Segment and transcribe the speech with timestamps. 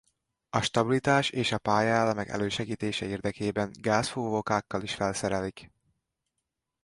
[0.49, 5.71] A stabilitás és a pályaelemek elősegítése érdekében gázfúvókákkal is felszerelik.